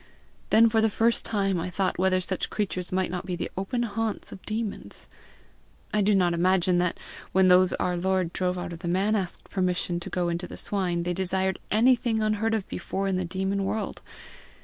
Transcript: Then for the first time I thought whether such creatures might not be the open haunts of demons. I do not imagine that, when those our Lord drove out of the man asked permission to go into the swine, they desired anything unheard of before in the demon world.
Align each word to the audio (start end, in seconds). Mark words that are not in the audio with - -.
Then 0.49 0.67
for 0.67 0.81
the 0.81 0.89
first 0.89 1.25
time 1.25 1.59
I 1.59 1.69
thought 1.69 1.99
whether 1.99 2.19
such 2.19 2.49
creatures 2.49 2.91
might 2.91 3.11
not 3.11 3.23
be 3.27 3.35
the 3.35 3.51
open 3.55 3.83
haunts 3.83 4.31
of 4.31 4.43
demons. 4.47 5.07
I 5.93 6.01
do 6.01 6.15
not 6.15 6.33
imagine 6.33 6.79
that, 6.79 6.99
when 7.33 7.49
those 7.49 7.73
our 7.73 7.95
Lord 7.95 8.33
drove 8.33 8.57
out 8.57 8.73
of 8.73 8.79
the 8.79 8.87
man 8.87 9.15
asked 9.15 9.51
permission 9.51 9.99
to 9.99 10.09
go 10.09 10.27
into 10.27 10.47
the 10.47 10.57
swine, 10.57 11.03
they 11.03 11.13
desired 11.13 11.59
anything 11.69 12.19
unheard 12.19 12.55
of 12.55 12.67
before 12.67 13.07
in 13.07 13.17
the 13.17 13.23
demon 13.25 13.63
world. 13.63 14.01